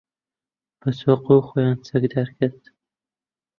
بە 0.79 0.89
چەقۆ 0.99 1.37
خۆیان 1.47 1.79
چەکدار 1.87 2.29
کرد. 2.37 2.61